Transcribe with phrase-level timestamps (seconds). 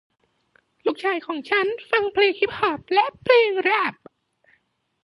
[0.85, 3.93] ลูกชายของฉันฟังเพลงฮิพฮอพและเพลงแรพ